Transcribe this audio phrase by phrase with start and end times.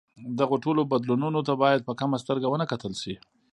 [0.39, 3.15] دغو ټولو بدلونونو ته باید په کمه سترګه ونه کتل شي.